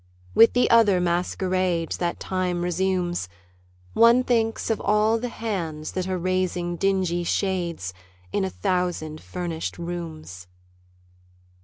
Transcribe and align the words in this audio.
With 0.33 0.53
the 0.53 0.67
other 0.71 0.99
masquerades 0.99 1.97
That 1.97 2.19
time 2.19 2.63
resumes, 2.63 3.29
One 3.93 4.23
thinks 4.23 4.71
of 4.71 4.81
all 4.81 5.19
the 5.19 5.29
hands 5.29 5.91
That 5.91 6.07
are 6.07 6.17
raising 6.17 6.75
dingy 6.75 7.23
shades 7.23 7.93
In 8.33 8.43
a 8.43 8.49
thousand 8.49 9.21
furnished 9.21 9.77
rooms. 9.77 10.47